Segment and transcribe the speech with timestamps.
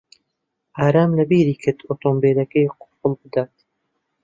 [0.79, 3.53] ئارام لەبیری کرد ئۆتۆمۆبیلەکەی قوفڵ بدات.